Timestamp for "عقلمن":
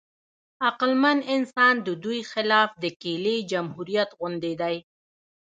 0.67-1.17